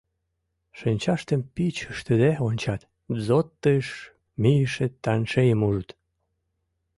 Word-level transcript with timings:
Шинчаштым 0.77 1.41
пич 1.53 1.75
ыштыде 1.91 2.31
ончат, 2.47 2.81
ДЗОТ-ыш 3.15 3.87
мийыше 4.41 4.85
траншейым 5.03 5.61
ужыт. 5.67 5.89